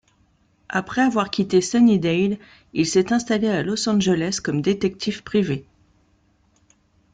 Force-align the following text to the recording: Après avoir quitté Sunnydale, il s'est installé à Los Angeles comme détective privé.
Après 0.69 1.03
avoir 1.03 1.29
quitté 1.29 1.61
Sunnydale, 1.61 2.39
il 2.73 2.87
s'est 2.87 3.13
installé 3.13 3.49
à 3.49 3.61
Los 3.61 3.87
Angeles 3.87 4.39
comme 4.43 4.63
détective 4.63 5.21
privé. 5.21 5.67